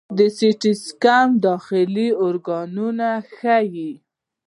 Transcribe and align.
د 0.17 0.19
سی 0.37 0.49
ټي 0.61 0.73
سکین 0.85 1.27
داخلي 1.47 2.07
ارګانونه 2.25 3.07
ښيي. 3.35 3.91